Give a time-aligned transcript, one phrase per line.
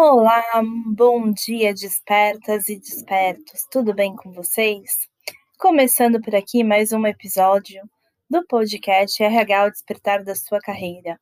[0.00, 0.44] Olá,
[0.86, 3.66] bom dia, despertas e despertos.
[3.68, 5.08] Tudo bem com vocês?
[5.58, 7.82] Começando por aqui mais um episódio
[8.30, 11.18] do podcast RH o Despertar da Sua Carreira.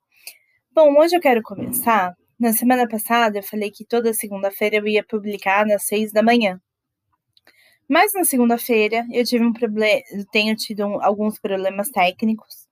[0.74, 2.14] Bom, hoje eu quero começar.
[2.38, 6.60] Na semana passada eu falei que toda segunda-feira eu ia publicar nas seis da manhã.
[7.88, 12.68] Mas na segunda-feira eu tive um problema, tenho tido um, alguns problemas técnicos.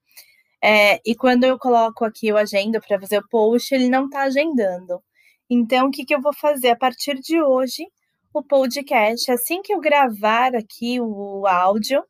[0.62, 4.24] É, e quando eu coloco aqui o agenda para fazer o post, ele não está
[4.24, 5.02] agendando.
[5.48, 6.70] Então, o que, que eu vou fazer?
[6.70, 7.86] A partir de hoje,
[8.32, 12.02] o podcast, assim que eu gravar aqui o áudio,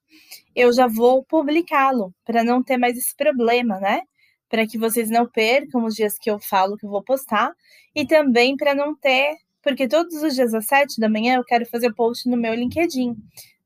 [0.55, 4.03] eu já vou publicá-lo, para não ter mais esse problema, né?
[4.49, 7.53] Para que vocês não percam os dias que eu falo que eu vou postar,
[7.95, 11.67] e também para não ter, porque todos os dias às sete da manhã eu quero
[11.67, 13.17] fazer post no meu LinkedIn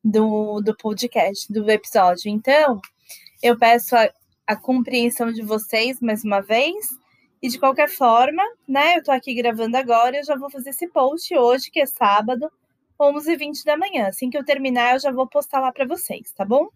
[0.02, 2.28] do, do podcast, do episódio.
[2.30, 2.80] Então,
[3.42, 4.10] eu peço a,
[4.46, 6.74] a compreensão de vocês mais uma vez
[7.42, 10.88] e de qualquer forma, né, eu tô aqui gravando agora, eu já vou fazer esse
[10.88, 12.50] post hoje, que é sábado,
[13.00, 14.08] 11h20 da manhã.
[14.08, 16.68] Assim que eu terminar, eu já vou postar lá para vocês, tá bom?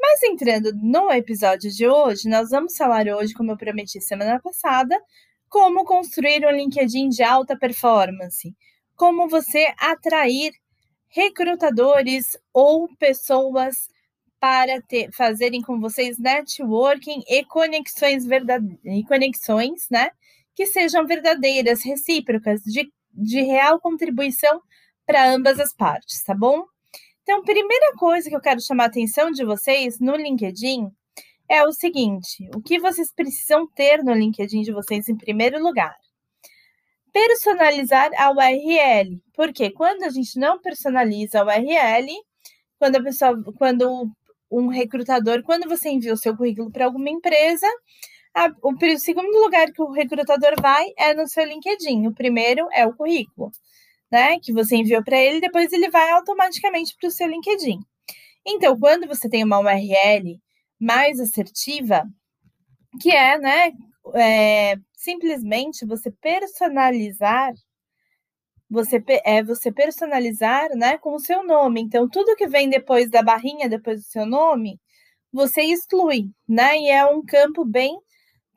[0.00, 4.98] Mas entrando no episódio de hoje, nós vamos falar hoje, como eu prometi semana passada,
[5.48, 8.54] como construir um LinkedIn de alta performance,
[8.96, 10.52] como você atrair
[11.08, 13.88] recrutadores ou pessoas
[14.40, 20.10] para ter, fazerem com vocês networking e conexões verdadeiras, e conexões, né?
[20.54, 24.62] Que sejam verdadeiras, recíprocas, de, de real contribuição
[25.06, 26.64] para ambas as partes, tá bom?
[27.22, 30.90] Então, primeira coisa que eu quero chamar a atenção de vocês no LinkedIn
[31.48, 35.94] é o seguinte: o que vocês precisam ter no LinkedIn de vocês em primeiro lugar?
[37.12, 39.20] Personalizar a URL.
[39.34, 42.08] Porque quando a gente não personaliza a URL,
[42.78, 44.10] quando a pessoa, quando
[44.50, 47.66] um recrutador, quando você envia o seu currículo para alguma empresa,
[48.34, 52.06] a, o, o segundo lugar que o recrutador vai é no seu LinkedIn.
[52.06, 53.50] O primeiro é o currículo,
[54.10, 54.38] né?
[54.40, 57.78] Que você enviou para ele, depois ele vai automaticamente para o seu LinkedIn.
[58.46, 60.40] Então, quando você tem uma URL
[60.80, 62.04] mais assertiva,
[63.00, 63.72] que é, né,
[64.14, 67.52] é, simplesmente você personalizar
[68.70, 71.80] você é você personalizar, né, com o seu nome.
[71.80, 74.80] Então, tudo que vem depois da barrinha, depois do seu nome,
[75.32, 76.78] você exclui, né?
[76.78, 77.98] E é um campo bem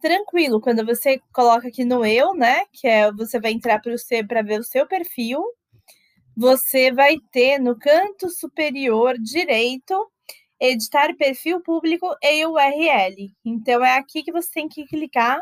[0.01, 0.61] tranquilo.
[0.61, 4.41] Quando você coloca aqui no eu, né, que é você vai entrar para o para
[4.43, 5.43] ver o seu perfil,
[6.35, 9.95] você vai ter no canto superior direito
[10.59, 13.33] editar perfil público e URL.
[13.45, 15.41] Então é aqui que você tem que clicar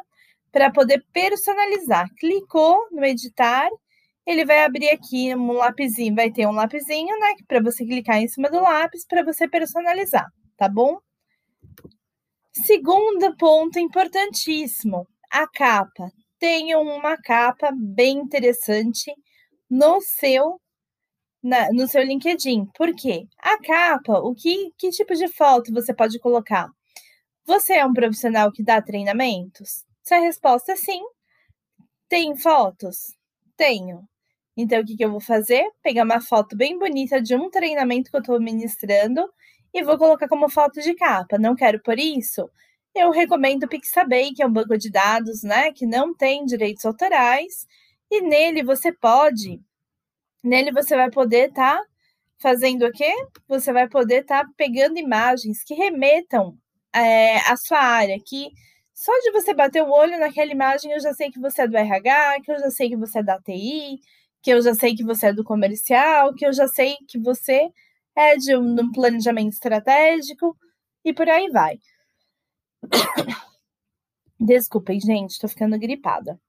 [0.51, 2.09] para poder personalizar.
[2.19, 3.69] Clicou no editar,
[4.25, 8.27] ele vai abrir aqui um lapisinho, vai ter um lapisinho, né, para você clicar em
[8.27, 10.27] cima do lápis para você personalizar,
[10.57, 10.99] tá bom?
[12.53, 16.11] Segundo ponto importantíssimo, a capa.
[16.39, 19.13] Tenha uma capa bem interessante
[19.69, 20.59] no seu
[21.41, 22.67] na, no seu LinkedIn.
[22.75, 23.25] Por quê?
[23.39, 26.69] A capa, o que, que tipo de foto você pode colocar?
[27.45, 29.83] Você é um profissional que dá treinamentos?
[30.03, 31.01] Se a resposta é sim,
[32.07, 33.15] tem fotos?
[33.57, 34.07] Tenho.
[34.55, 35.63] Então, o que, que eu vou fazer?
[35.81, 39.27] Pegar uma foto bem bonita de um treinamento que eu estou ministrando
[39.73, 41.37] e vou colocar como foto de capa.
[41.37, 42.49] Não quero por isso?
[42.93, 46.85] Eu recomendo o Pixabay, que é um banco de dados, né, que não tem direitos
[46.85, 47.65] autorais,
[48.11, 49.61] e nele você pode,
[50.43, 51.85] nele você vai poder estar tá
[52.39, 53.13] fazendo o quê?
[53.47, 56.57] Você vai poder estar tá pegando imagens que remetam
[56.93, 58.51] é, à sua área, que
[59.01, 61.75] só de você bater o olho naquela imagem eu já sei que você é do
[61.75, 63.99] RH, que eu já sei que você é da TI,
[64.43, 67.67] que eu já sei que você é do comercial, que eu já sei que você
[68.15, 70.55] é de um, de um planejamento estratégico
[71.03, 71.79] e por aí vai.
[74.39, 76.39] Desculpem, gente, tô ficando gripada.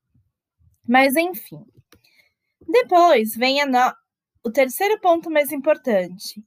[0.86, 1.64] Mas enfim.
[2.68, 3.94] Depois vem no...
[4.44, 6.44] o terceiro ponto mais importante.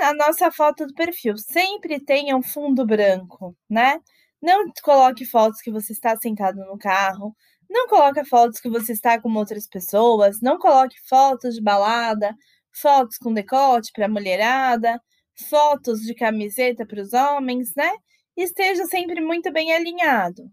[0.00, 4.00] A nossa foto do perfil sempre tenha um fundo branco, né?
[4.40, 7.34] Não coloque fotos que você está sentado no carro,
[7.68, 12.34] não coloque fotos que você está com outras pessoas, não coloque fotos de balada,
[12.72, 15.00] fotos com decote para mulherada,
[15.48, 17.90] fotos de camiseta para os homens, né?
[18.36, 20.50] Esteja sempre muito bem alinhado.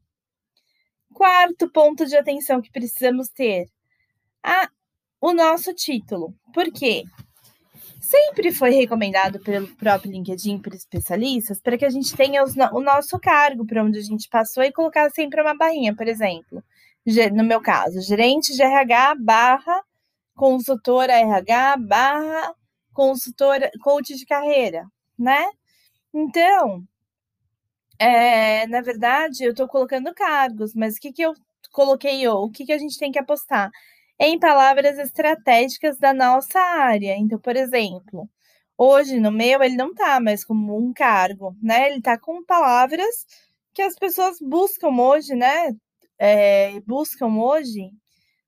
[1.14, 3.68] Quarto ponto de atenção que precisamos ter:
[4.44, 4.70] a,
[5.22, 6.36] o nosso título.
[6.54, 7.04] Por quê?
[8.06, 12.82] Sempre foi recomendado pelo próprio LinkedIn por especialistas para que a gente tenha os, o
[12.82, 16.64] nosso cargo para onde a gente passou e colocar sempre uma barrinha, por exemplo
[17.34, 19.84] no meu caso, gerente de RH barra
[20.36, 22.54] consultora RH barra
[22.94, 24.86] consultora, coach de carreira,
[25.18, 25.46] né?
[26.14, 26.84] Então,
[28.00, 31.34] é, na verdade, eu estou colocando cargos, mas o que, que eu
[31.72, 32.36] coloquei eu?
[32.36, 33.70] O que, que a gente tem que apostar?
[34.20, 37.16] Em palavras estratégicas da nossa área.
[37.18, 38.30] Então, por exemplo,
[38.78, 41.90] hoje no meu ele não está mais como um cargo, né?
[41.90, 43.26] Ele está com palavras
[43.74, 45.72] que as pessoas buscam hoje, né?
[46.20, 47.92] É, buscam hoje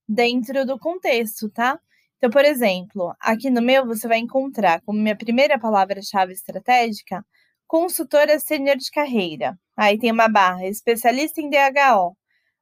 [0.07, 1.79] dentro do contexto, tá?
[2.17, 7.23] Então, por exemplo, aqui no meu você vai encontrar como minha primeira palavra-chave estratégica
[7.67, 9.59] consultora sênior de carreira.
[9.75, 12.15] Aí tem uma barra especialista em DHO,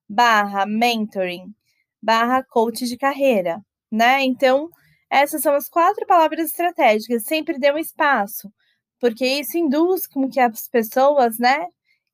[0.10, 1.54] barra mentoring,
[2.06, 3.60] barra coach de carreira,
[3.92, 4.24] né?
[4.24, 4.70] Então,
[5.10, 7.24] essas são as quatro palavras estratégicas.
[7.24, 8.52] Sempre dê um espaço,
[9.00, 11.66] porque isso induz com que as pessoas, né,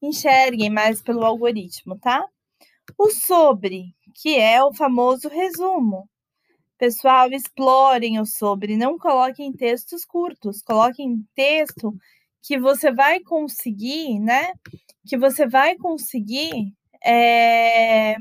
[0.01, 2.25] enxerguem mais pelo algoritmo, tá?
[2.97, 6.09] O sobre, que é o famoso resumo.
[6.77, 11.93] Pessoal, explorem o sobre, não coloquem textos curtos, coloquem texto
[12.41, 14.53] que você vai conseguir, né?
[15.07, 16.73] Que você vai conseguir
[17.05, 18.15] é,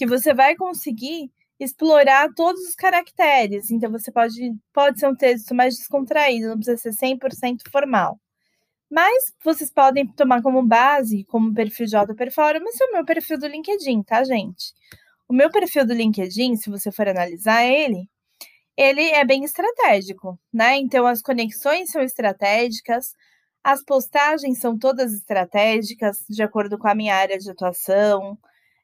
[0.00, 3.70] que você vai conseguir explorar todos os caracteres.
[3.70, 8.18] Então, você pode, pode ser um texto mais descontraído, não precisa ser 100% formal.
[8.90, 13.46] Mas vocês podem tomar como base, como perfil de alta performance, o meu perfil do
[13.46, 14.72] LinkedIn, tá, gente?
[15.28, 18.08] O meu perfil do LinkedIn, se você for analisar ele,
[18.78, 20.78] ele é bem estratégico, né?
[20.78, 23.12] Então, as conexões são estratégicas,
[23.62, 28.38] as postagens são todas estratégicas, de acordo com a minha área de atuação.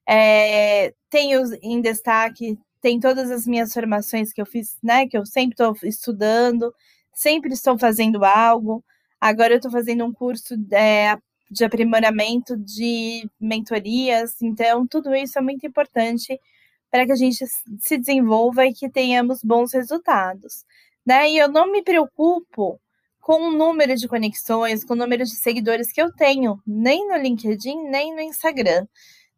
[0.06, 5.06] É, tenho em destaque, tem todas as minhas formações que eu fiz, né?
[5.08, 6.72] Que eu sempre estou estudando,
[7.12, 8.84] sempre estou fazendo algo.
[9.20, 11.16] Agora eu estou fazendo um curso é,
[11.50, 16.38] de aprimoramento de mentorias, então tudo isso é muito importante
[16.90, 17.44] para que a gente
[17.80, 20.64] se desenvolva e que tenhamos bons resultados.
[21.04, 21.30] Né?
[21.30, 22.80] E eu não me preocupo
[23.20, 27.16] com o número de conexões, com o número de seguidores que eu tenho, nem no
[27.16, 28.86] LinkedIn, nem no Instagram.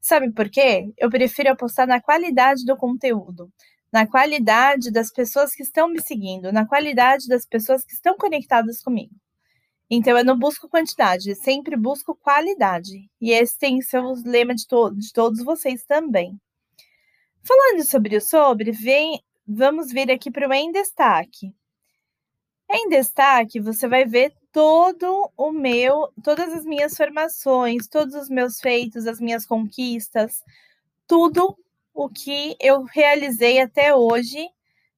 [0.01, 0.93] Sabe por quê?
[0.97, 3.53] Eu prefiro apostar na qualidade do conteúdo,
[3.93, 8.81] na qualidade das pessoas que estão me seguindo, na qualidade das pessoas que estão conectadas
[8.81, 9.15] comigo.
[9.91, 13.11] Então, eu não busco quantidade, sempre busco qualidade.
[13.21, 16.39] E esse tem o lema de, to de todos vocês também.
[17.43, 21.55] Falando sobre o sobre, vem, vamos vir aqui para o em destaque.
[22.71, 28.59] Em destaque, você vai ver todo o meu, todas as minhas formações, todos os meus
[28.59, 30.43] feitos, as minhas conquistas,
[31.07, 31.57] tudo
[31.95, 34.49] o que eu realizei até hoje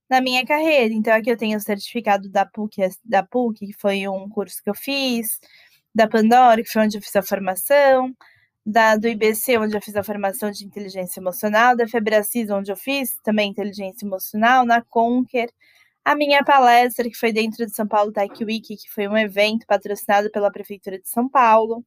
[0.08, 0.94] na minha carreira.
[0.94, 4.70] Então, aqui eu tenho o certificado da PUC, da PUC, que foi um curso que
[4.70, 5.38] eu fiz,
[5.94, 8.16] da Pandora, que foi onde eu fiz a formação,
[8.64, 12.76] da, do IBC, onde eu fiz a formação de inteligência emocional, da Febracis, onde eu
[12.78, 15.50] fiz também inteligência emocional, na Conquer,
[16.04, 19.66] a minha palestra, que foi dentro de São Paulo Tech Week, que foi um evento
[19.66, 21.84] patrocinado pela Prefeitura de São Paulo,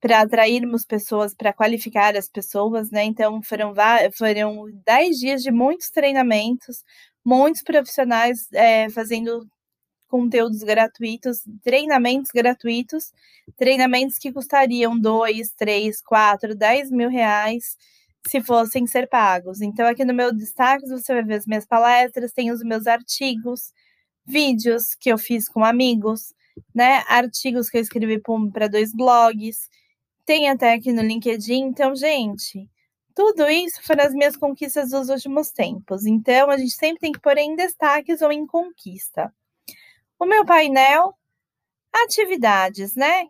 [0.00, 3.04] para atrairmos pessoas, para qualificar as pessoas, né?
[3.04, 3.74] Então, foram,
[4.16, 6.84] foram dez dias de muitos treinamentos,
[7.24, 9.46] muitos profissionais é, fazendo
[10.08, 13.12] conteúdos gratuitos, treinamentos gratuitos,
[13.56, 17.76] treinamentos que custariam dois, três, quatro, dez mil reais
[18.28, 19.60] se fossem ser pagos.
[19.62, 23.72] Então, aqui no meu destaque, você vai ver as minhas palestras, tem os meus artigos,
[24.26, 26.34] vídeos que eu fiz com amigos,
[26.74, 27.04] né?
[27.08, 28.20] Artigos que eu escrevi
[28.52, 29.68] para dois blogs,
[30.26, 31.64] tem até aqui no LinkedIn.
[31.64, 32.68] Então, gente,
[33.14, 36.04] tudo isso foram as minhas conquistas dos últimos tempos.
[36.04, 39.32] Então, a gente sempre tem que pôr em destaques ou em conquista.
[40.18, 41.14] O meu painel,
[41.92, 43.28] atividades, né?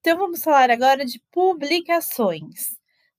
[0.00, 2.75] Então, vamos falar agora de publicações.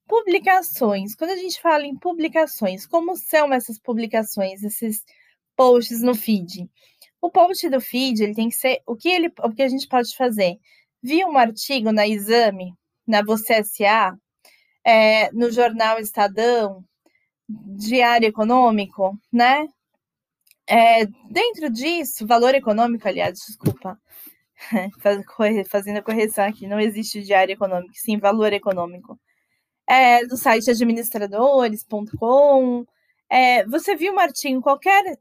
[0.07, 1.15] Publicações.
[1.15, 5.03] Quando a gente fala em publicações, como são essas publicações, esses
[5.55, 6.69] posts no feed?
[7.21, 9.87] O post do feed, ele tem que ser o que ele, o que a gente
[9.87, 10.57] pode fazer?
[11.01, 12.73] Vi um artigo na Exame,
[13.05, 14.17] na Você SA,
[14.83, 16.83] é, no jornal Estadão,
[17.49, 19.67] Diário Econômico, né?
[20.67, 23.97] É, dentro disso, valor econômico, aliás, desculpa,
[25.69, 29.17] fazendo a correção aqui, não existe diário econômico, sim valor econômico.
[29.87, 32.85] É, do site administradores.com.
[33.29, 35.17] É, você viu artigo em qualquer,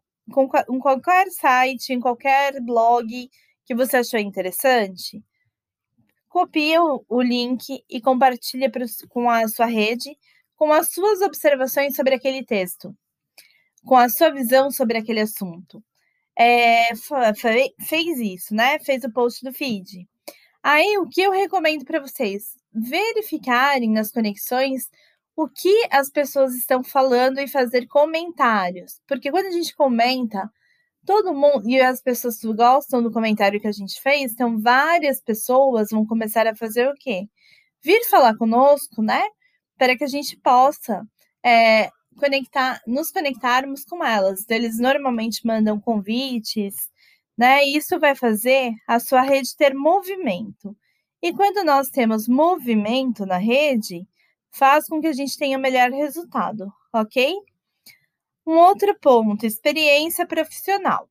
[0.68, 3.30] em qualquer site, em qualquer blog
[3.64, 5.22] que você achou interessante?
[6.28, 8.70] Copia o, o link e compartilha
[9.08, 10.16] com a sua rede
[10.56, 12.94] com as suas observações sobre aquele texto
[13.86, 15.82] com a sua visão sobre aquele assunto.
[16.38, 16.94] É,
[17.78, 18.78] fez isso, né?
[18.80, 20.06] Fez o post do feed.
[20.62, 22.55] Aí, o que eu recomendo para vocês?
[22.72, 24.88] Verificarem nas conexões
[25.36, 29.00] o que as pessoas estão falando e fazer comentários.
[29.06, 30.50] Porque quando a gente comenta,
[31.04, 35.90] todo mundo, e as pessoas gostam do comentário que a gente fez, então várias pessoas
[35.90, 37.28] vão começar a fazer o quê?
[37.82, 39.22] Vir falar conosco, né?
[39.78, 41.06] Para que a gente possa
[41.44, 44.42] é, conectar, nos conectarmos com elas.
[44.42, 46.90] Então, eles normalmente mandam convites,
[47.38, 47.64] né?
[47.64, 50.76] Isso vai fazer a sua rede ter movimento.
[51.26, 54.06] E quando nós temos movimento na rede,
[54.48, 57.34] faz com que a gente tenha melhor resultado, ok?
[58.46, 61.10] Um outro ponto, experiência profissional.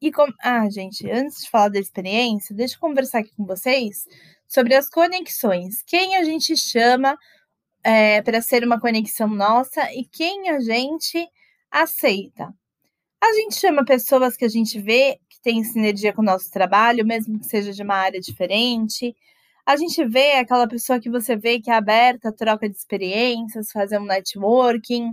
[0.00, 0.28] E com...
[0.40, 4.04] Ah, gente, antes de falar da experiência, deixa eu conversar aqui com vocês
[4.46, 5.82] sobre as conexões.
[5.82, 7.18] Quem a gente chama
[7.82, 11.28] é, para ser uma conexão nossa e quem a gente
[11.68, 12.54] aceita.
[13.20, 17.38] A gente chama pessoas que a gente vê tem sinergia com o nosso trabalho, mesmo
[17.38, 19.14] que seja de uma área diferente.
[19.66, 23.70] A gente vê aquela pessoa que você vê que é aberta a troca de experiências,
[23.72, 25.12] fazer um networking.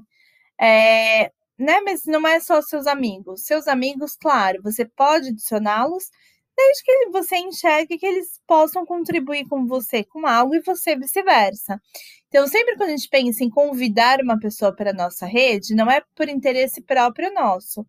[0.59, 1.81] É, né?
[1.81, 3.43] Mas não é só seus amigos.
[3.45, 6.09] Seus amigos, claro, você pode adicioná-los
[6.57, 11.81] desde que você enxergue que eles possam contribuir com você com algo e você vice-versa.
[12.27, 15.89] Então, sempre que a gente pensa em convidar uma pessoa para a nossa rede, não
[15.89, 17.86] é por interesse próprio nosso.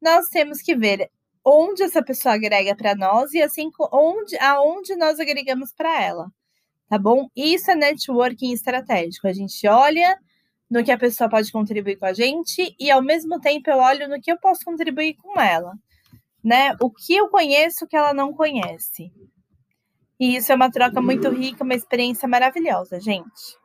[0.00, 1.10] Nós temos que ver
[1.44, 6.28] onde essa pessoa agrega para nós e assim onde, aonde nós agregamos para ela.
[6.88, 7.28] Tá bom?
[7.36, 9.26] Isso é networking estratégico.
[9.26, 10.18] A gente olha
[10.70, 14.08] no que a pessoa pode contribuir com a gente e ao mesmo tempo eu olho
[14.08, 15.74] no que eu posso contribuir com ela
[16.44, 16.76] né?
[16.78, 19.10] O que eu conheço que ela não conhece.
[20.20, 23.58] E isso é uma troca muito rica, uma experiência maravilhosa, gente.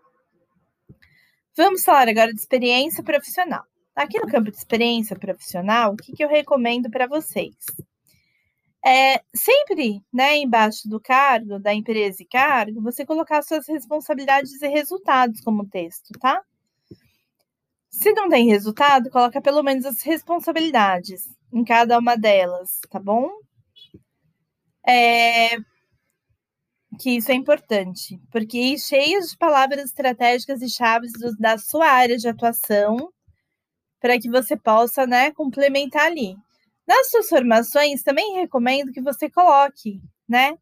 [1.56, 3.66] Vamos falar agora de experiência profissional.
[4.00, 7.54] Aqui no campo de experiência profissional, o que, que eu recomendo para vocês?
[8.82, 14.68] É sempre, né, embaixo do cargo, da empresa e cargo, você colocar suas responsabilidades e
[14.70, 16.42] resultados como texto, tá?
[17.90, 23.30] Se não tem resultado, coloca pelo menos as responsabilidades em cada uma delas, tá bom?
[24.88, 25.58] É,
[27.02, 32.16] que isso é importante, porque cheios de palavras estratégicas e chaves do, da sua área
[32.16, 33.12] de atuação,
[34.00, 36.36] para que você possa, né, complementar ali.
[36.88, 40.58] Nas suas formações, também recomendo que você coloque, né,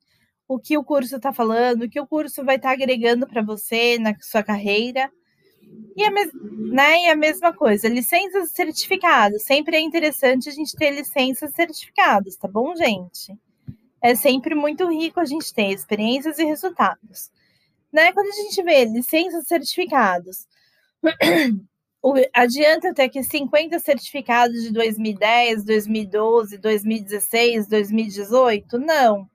[0.48, 3.42] o que o curso está falando, o que o curso vai estar tá agregando para
[3.42, 5.12] você na sua carreira,
[5.96, 9.44] e a, né, e a mesma coisa, licenças e certificados.
[9.44, 13.36] Sempre é interessante a gente ter licenças e certificados, tá bom, gente?
[14.02, 17.32] É sempre muito rico a gente ter experiências e resultados.
[17.92, 18.12] Né?
[18.12, 20.48] Quando a gente vê licenças e certificados,
[22.34, 28.78] adianta ter aqui 50 certificados de 2010, 2012, 2016, 2018?
[28.78, 29.30] Não.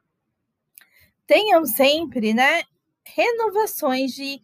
[1.27, 2.63] Tenham sempre, né,
[3.05, 4.41] renovações de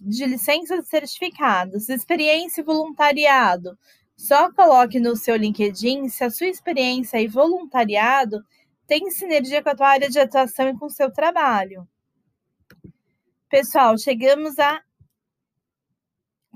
[0.00, 3.78] de licenças e certificados, experiência e voluntariado.
[4.16, 8.44] Só coloque no seu LinkedIn se a sua experiência e voluntariado
[8.86, 11.88] tem sinergia com a tua área de atuação e com o seu trabalho.
[13.48, 14.82] Pessoal, chegamos a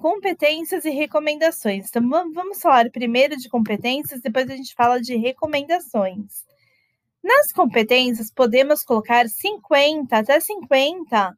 [0.00, 1.88] competências e recomendações.
[1.88, 6.46] Então, vamos falar primeiro de competências, depois a gente fala de recomendações.
[7.22, 11.36] Nas competências, podemos colocar 50, até 50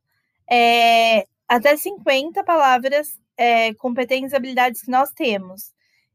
[0.51, 5.73] é, até 50 palavras, é, competências e habilidades que nós temos.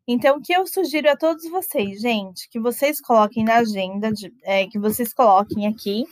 [0.07, 4.31] Então, o que eu sugiro a todos vocês, gente, que vocês coloquem na agenda, de,
[4.43, 6.05] é, que vocês coloquem aqui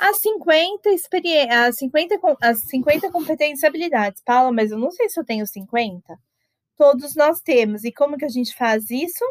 [0.00, 4.22] as 50 experiências, as 50, as 50 competências e habilidades.
[4.24, 6.18] Paula, mas eu não sei se eu tenho 50.
[6.74, 7.84] Todos nós temos.
[7.84, 9.22] E como que a gente faz isso?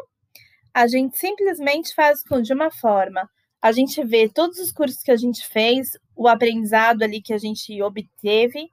[0.72, 3.28] A gente simplesmente faz de uma forma.
[3.60, 7.38] A gente vê todos os cursos que a gente fez, o aprendizado ali que a
[7.38, 8.70] gente obteve,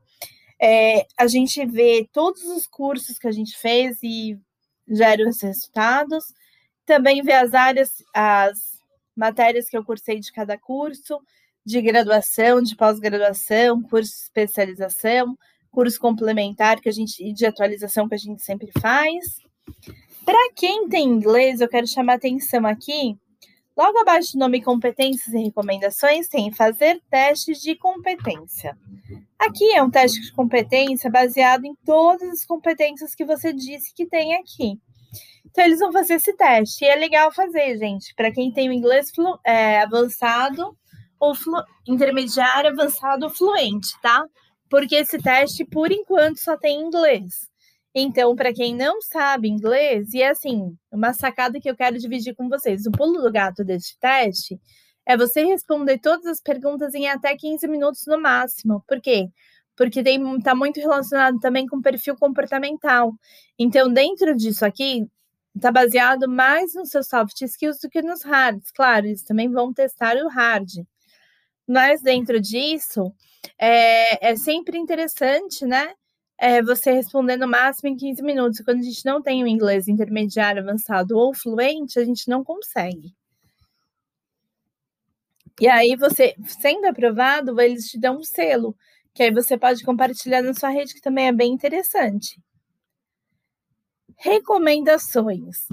[0.62, 4.40] é, a gente vê todos os cursos que a gente fez e
[4.88, 6.26] gera os resultados.
[6.86, 8.80] Também vê as áreas, as
[9.16, 11.20] matérias que eu cursei de cada curso,
[11.68, 15.38] de graduação, de pós-graduação, curso de especialização,
[15.70, 19.26] curso complementar que a gente de atualização que a gente sempre faz.
[20.24, 23.18] Para quem tem inglês, eu quero chamar atenção aqui.
[23.76, 28.78] Logo abaixo do nome competências e recomendações tem fazer testes de competência.
[29.38, 34.06] Aqui é um teste de competência baseado em todas as competências que você disse que
[34.06, 34.80] tem aqui.
[35.46, 36.86] Então, eles vão fazer esse teste.
[36.86, 39.12] E é legal fazer, gente, para quem tem o inglês
[39.46, 40.78] é, avançado
[41.20, 44.26] ou flu, intermediário, avançado fluente, tá?
[44.70, 47.48] Porque esse teste, por enquanto, só tem inglês.
[47.96, 52.36] Então, para quem não sabe inglês, e é assim, uma sacada que eu quero dividir
[52.36, 54.60] com vocês: o pulo do gato deste teste
[55.06, 58.84] é você responder todas as perguntas em até 15 minutos no máximo.
[58.88, 59.28] Por quê?
[59.76, 63.14] Porque está muito relacionado também com perfil comportamental.
[63.58, 65.08] Então, dentro disso aqui,
[65.56, 68.70] está baseado mais nos seus soft skills do que nos hards.
[68.72, 70.70] Claro, eles também vão testar o hard.
[71.68, 73.14] Mas dentro disso,
[73.60, 75.94] é, é sempre interessante, né?
[76.38, 78.62] é, você responder no máximo em 15 minutos.
[78.62, 83.14] Quando a gente não tem o inglês intermediário, avançado ou fluente, a gente não consegue.
[85.60, 88.76] E aí, você, sendo aprovado, eles te dão um selo,
[89.14, 92.40] que aí você pode compartilhar na sua rede, que também é bem interessante.
[94.18, 95.68] Recomendações.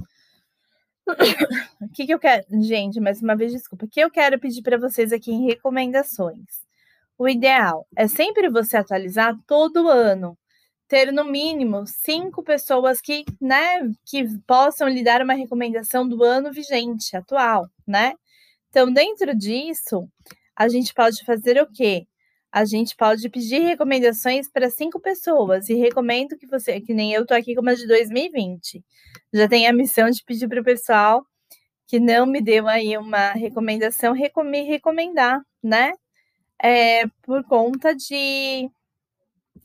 [1.80, 2.44] O que, que eu quero.
[2.62, 3.84] Gente, mais uma vez, desculpa.
[3.84, 6.64] O que eu quero pedir para vocês aqui em recomendações?
[7.18, 10.37] O ideal é sempre você atualizar todo ano.
[10.88, 16.52] Ter no mínimo cinco pessoas que, né, que possam lhe dar uma recomendação do ano
[16.52, 18.14] vigente, atual, né?
[18.70, 20.08] Então, dentro disso,
[20.56, 22.06] a gente pode fazer o quê?
[22.54, 27.26] A gente pode pedir recomendações para cinco pessoas e recomendo que você, que nem eu
[27.26, 28.80] tô aqui com uma de 2020,
[29.32, 31.26] já tenho a missão de pedir para o pessoal
[31.84, 35.94] que não me deu aí uma recomendação, me recomendar, né?
[36.62, 38.70] É, por conta de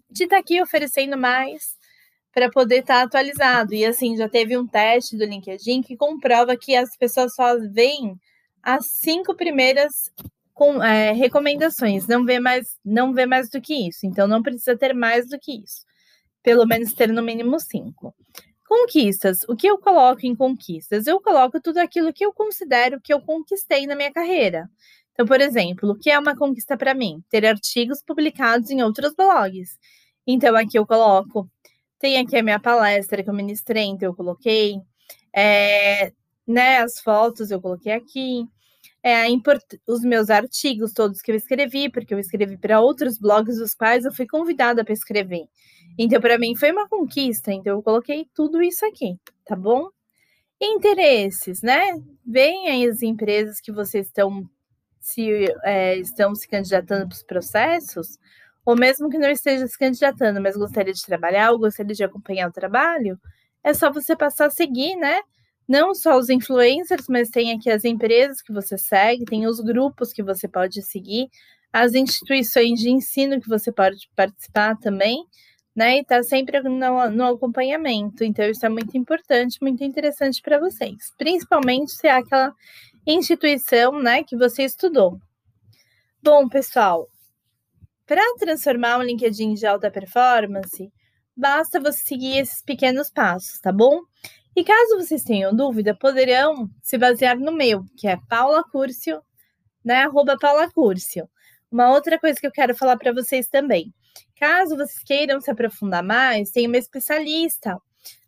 [0.09, 1.77] de estar tá aqui oferecendo mais
[2.33, 3.75] para poder estar tá atualizado.
[3.75, 8.19] E assim, já teve um teste do LinkedIn que comprova que as pessoas só veem
[8.63, 10.11] as cinco primeiras
[10.59, 14.05] com, é, recomendações, não vê mais, não vê mais do que isso.
[14.05, 15.85] Então não precisa ter mais do que isso.
[16.43, 18.13] Pelo menos ter no mínimo cinco.
[18.67, 19.37] Conquistas.
[19.47, 21.07] O que eu coloco em conquistas?
[21.07, 24.69] Eu coloco tudo aquilo que eu considero que eu conquistei na minha carreira.
[25.13, 27.23] Então, por exemplo, o que é uma conquista para mim?
[27.29, 29.77] Ter artigos publicados em outros blogs.
[30.27, 31.49] Então, aqui eu coloco.
[31.99, 34.75] Tem aqui a minha palestra que eu ministrei, então eu coloquei.
[35.33, 36.11] É,
[36.47, 38.45] né, as fotos eu coloquei aqui.
[39.01, 39.25] É,
[39.87, 44.03] os meus artigos todos que eu escrevi, porque eu escrevi para outros blogs dos quais
[44.03, 45.47] eu fui convidada para escrever.
[45.97, 47.51] Então, para mim, foi uma conquista.
[47.51, 49.89] Então, eu coloquei tudo isso aqui, tá bom?
[50.61, 51.93] Interesses, né?
[52.25, 54.49] Vem as empresas que vocês estão
[54.99, 58.17] se, é, estão se candidatando para os processos,
[58.65, 62.49] ou mesmo que não esteja se candidatando, mas gostaria de trabalhar ou gostaria de acompanhar
[62.49, 63.19] o trabalho,
[63.63, 65.21] é só você passar a seguir, né?
[65.69, 70.11] Não só os influencers, mas tem aqui as empresas que você segue, tem os grupos
[70.11, 71.29] que você pode seguir,
[71.71, 75.23] as instituições de ensino que você pode participar também
[75.79, 75.99] né?
[75.99, 78.21] E tá sempre no, no acompanhamento.
[78.23, 81.13] Então, isso é muito importante, muito interessante para vocês.
[81.17, 82.53] Principalmente se é aquela
[83.07, 85.17] instituição, né, que você estudou.
[86.21, 87.07] Bom, pessoal,
[88.05, 90.91] para transformar um LinkedIn de alta performance,
[91.35, 94.01] basta você seguir esses pequenos passos, tá bom?
[94.55, 99.21] E caso vocês tenham dúvida, poderão se basear no meu, que é Paula Curcio,
[99.83, 100.03] né?
[100.03, 101.29] Arroba Paula Curcio.
[101.71, 103.93] Uma outra coisa que eu quero falar para vocês também.
[104.35, 107.77] Caso vocês queiram se aprofundar mais, tem uma especialista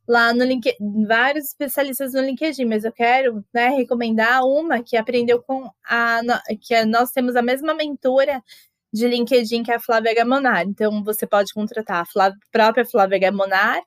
[0.07, 5.41] lá no LinkedIn, vários especialistas no LinkedIn, mas eu quero né, recomendar uma que aprendeu
[5.41, 6.21] com a
[6.59, 8.43] que nós temos a mesma mentora
[8.93, 10.63] de LinkedIn que é a Flávia Gamonar.
[10.63, 13.81] Então você pode contratar a Flávia, própria Flávia Gamonar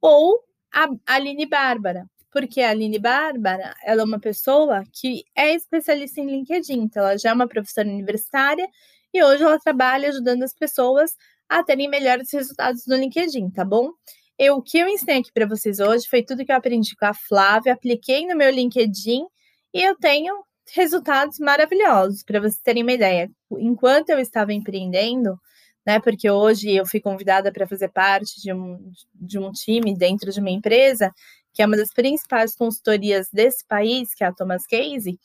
[0.00, 0.40] ou
[0.74, 6.26] a Aline Bárbara, porque a Aline Bárbara ela é uma pessoa que é especialista em
[6.26, 8.68] LinkedIn, então ela já é uma professora universitária
[9.12, 11.12] e hoje ela trabalha ajudando as pessoas
[11.48, 13.90] a terem melhores resultados no LinkedIn, tá bom?
[14.36, 17.06] Eu, o que eu ensinei aqui para vocês hoje foi tudo que eu aprendi com
[17.06, 19.24] a Flávia, apliquei no meu LinkedIn
[19.72, 20.34] e eu tenho
[20.72, 23.30] resultados maravilhosos, para vocês terem uma ideia.
[23.52, 25.38] Enquanto eu estava empreendendo,
[25.86, 30.32] né, porque hoje eu fui convidada para fazer parte de um, de um time dentro
[30.32, 31.12] de uma empresa,
[31.52, 35.18] que é uma das principais consultorias desse país, que é a Thomas Case.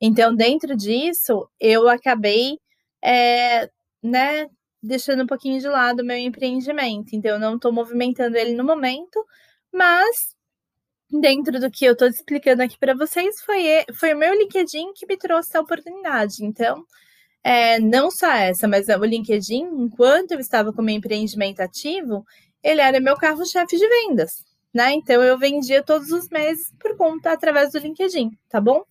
[0.00, 2.58] Então, dentro disso, eu acabei
[3.02, 3.70] é,
[4.02, 4.48] né,
[4.82, 7.14] deixando um pouquinho de lado o meu empreendimento.
[7.14, 9.24] Então, eu não estou movimentando ele no momento,
[9.72, 10.34] mas
[11.10, 15.06] dentro do que eu estou explicando aqui para vocês, foi, foi o meu LinkedIn que
[15.06, 16.44] me trouxe a oportunidade.
[16.44, 16.84] Então,
[17.42, 22.24] é, não só essa, mas o LinkedIn, enquanto eu estava com meu empreendimento ativo,
[22.62, 24.92] ele era meu carro-chefe de vendas, né?
[24.92, 28.82] Então, eu vendia todos os meses por conta através do LinkedIn, tá bom?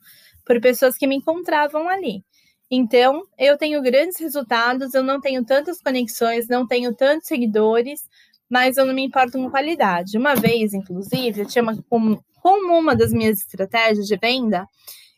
[0.45, 2.23] Por pessoas que me encontravam ali.
[2.71, 8.01] Então, eu tenho grandes resultados, eu não tenho tantas conexões, não tenho tantos seguidores,
[8.49, 10.17] mas eu não me importo com qualidade.
[10.17, 14.67] Uma vez, inclusive, eu tinha uma, como, como uma das minhas estratégias de venda,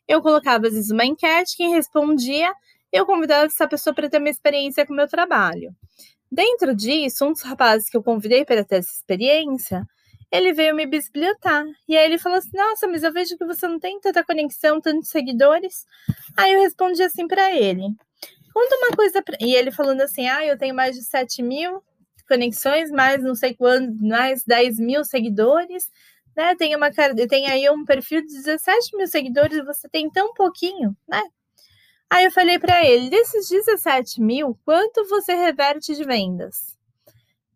[0.07, 2.53] eu colocava às vezes uma enquete, quem respondia,
[2.91, 5.75] eu convidava essa pessoa para ter uma experiência com o meu trabalho.
[6.31, 9.85] Dentro disso, um dos rapazes que eu convidei para ter essa experiência,
[10.31, 11.65] ele veio me bisbilhotar.
[11.87, 14.79] E aí ele falou assim: Nossa, mas eu vejo que você não tem tanta conexão,
[14.79, 15.85] tantos seguidores.
[16.37, 17.83] Aí eu respondi assim para ele:
[18.53, 19.21] Conta uma coisa.
[19.21, 19.37] Pra...
[19.41, 21.83] E ele falando assim: Ah, eu tenho mais de 7 mil
[22.27, 25.91] conexões, mais não sei quanto, mais 10 mil seguidores.
[26.35, 26.55] Né?
[26.55, 26.89] Tem, uma,
[27.29, 31.21] tem aí um perfil de 17 mil seguidores você tem tão pouquinho, né?
[32.11, 36.79] Aí eu falei para ele: desses 17 mil, quanto você reverte de vendas?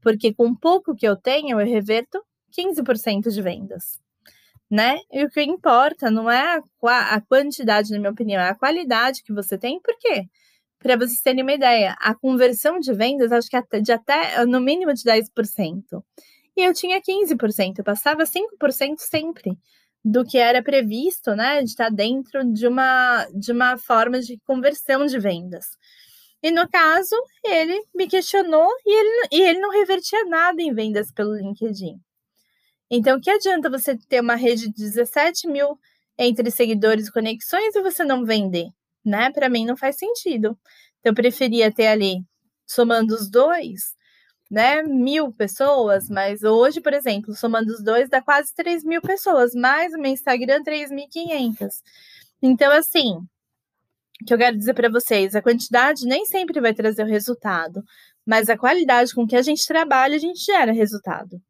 [0.05, 2.23] porque com pouco que eu tenho, eu reverto
[2.55, 3.99] 15% de vendas.
[4.69, 4.99] Né?
[5.11, 9.33] E o que importa não é a, quantidade, na minha opinião, é a qualidade que
[9.33, 9.81] você tem.
[9.81, 10.27] Por quê?
[10.77, 14.61] Para vocês terem uma ideia, a conversão de vendas, acho que até, de até no
[14.61, 16.03] mínimo de 10%.
[16.55, 19.57] E eu tinha 15%, eu passava 5% sempre
[20.05, 25.07] do que era previsto, né, de estar dentro de uma, de uma forma de conversão
[25.07, 25.65] de vendas.
[26.43, 31.11] E no caso, ele me questionou e ele, e ele não revertia nada em vendas
[31.11, 31.99] pelo LinkedIn.
[32.87, 35.79] Então, que adianta você ter uma rede de 17 mil
[36.19, 38.67] entre seguidores e conexões e você não vender?
[39.03, 39.31] Né?
[39.31, 40.55] Para mim não faz sentido.
[40.99, 42.17] Então, eu preferia ter ali,
[42.67, 43.94] somando os dois,
[44.49, 49.53] né, mil pessoas, mas hoje, por exemplo, somando os dois, dá quase 3 mil pessoas,
[49.53, 51.69] mais o meu Instagram, 3.500.
[52.41, 53.17] Então, assim,
[54.21, 57.84] o que eu quero dizer para vocês, a quantidade nem sempre vai trazer o resultado,
[58.25, 61.41] mas a qualidade com que a gente trabalha, a gente gera resultado.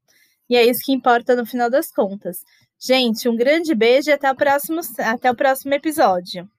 [0.49, 2.38] E é isso que importa no final das contas.
[2.79, 6.49] Gente, um grande beijo e até o próximo, até o próximo episódio.